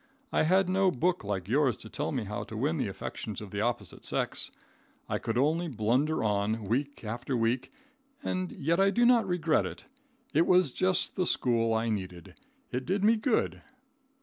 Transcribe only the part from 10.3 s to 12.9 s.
It was just the school I needed. It